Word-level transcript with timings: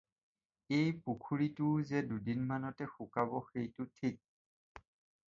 এই 0.77 0.85
পুখুৰীটোও 1.09 1.83
যে 1.89 2.01
দুদিনমানতে 2.13 2.87
শুকাব 2.93 3.35
সেইটো 3.51 3.85
ঠিক। 4.01 4.81